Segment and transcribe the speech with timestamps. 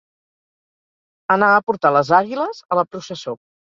[1.37, 3.37] Anar a portar les àguiles a la processó.